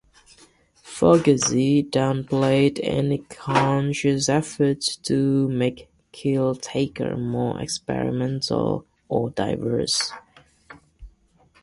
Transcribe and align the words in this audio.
Fugazi 0.83 1.87
downplayed 1.87 2.79
any 2.81 3.19
conscious 3.19 4.29
efforts 4.29 4.95
to 4.95 5.47
make 5.49 5.91
"Kill 6.11 6.55
Taker" 6.55 7.15
more 7.17 7.61
experimental 7.61 8.87
or 9.09 9.29
diverse. 9.29 10.11